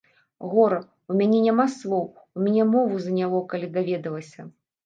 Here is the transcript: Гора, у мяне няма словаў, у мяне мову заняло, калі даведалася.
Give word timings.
Гора, 0.53 0.79
у 1.11 1.17
мяне 1.19 1.41
няма 1.47 1.65
словаў, 1.75 2.09
у 2.39 2.47
мяне 2.47 2.63
мову 2.73 3.05
заняло, 3.05 3.43
калі 3.53 3.73
даведалася. 3.77 4.49